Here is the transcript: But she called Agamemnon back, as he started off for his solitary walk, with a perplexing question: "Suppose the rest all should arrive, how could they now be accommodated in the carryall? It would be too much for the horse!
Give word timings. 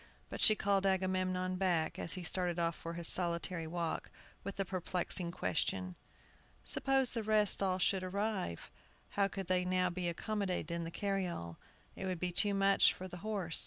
But 0.31 0.41
she 0.41 0.55
called 0.55 0.87
Agamemnon 0.87 1.57
back, 1.57 1.99
as 1.99 2.13
he 2.15 2.23
started 2.23 2.57
off 2.57 2.73
for 2.75 2.93
his 2.95 3.07
solitary 3.07 3.67
walk, 3.67 4.09
with 4.43 4.59
a 4.59 4.65
perplexing 4.65 5.29
question: 5.29 5.95
"Suppose 6.63 7.11
the 7.11 7.21
rest 7.21 7.61
all 7.61 7.77
should 7.77 8.01
arrive, 8.01 8.71
how 9.09 9.27
could 9.27 9.45
they 9.45 9.63
now 9.63 9.91
be 9.91 10.07
accommodated 10.09 10.71
in 10.71 10.85
the 10.85 10.89
carryall? 10.89 11.57
It 11.95 12.07
would 12.07 12.19
be 12.19 12.31
too 12.31 12.55
much 12.55 12.95
for 12.95 13.07
the 13.07 13.17
horse! 13.17 13.59